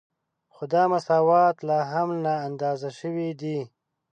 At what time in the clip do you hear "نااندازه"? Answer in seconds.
2.25-2.89